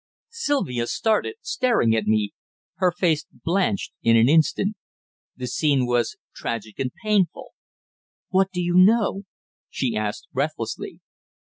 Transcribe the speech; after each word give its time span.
Sylvia 0.31 0.87
started, 0.87 1.35
staring 1.41 1.95
at 1.95 2.07
me, 2.07 2.33
her 2.77 2.91
face 2.91 3.27
blanched 3.31 3.91
in 4.01 4.17
an 4.17 4.27
instant. 4.27 4.75
The 5.35 5.45
scene 5.45 5.85
was 5.85 6.17
tragic 6.33 6.79
and 6.79 6.89
painful. 7.03 7.51
"What 8.29 8.49
do 8.51 8.63
you 8.63 8.73
know?" 8.73 9.25
she 9.69 9.95
asked 9.95 10.25
breathlessly. 10.31 11.01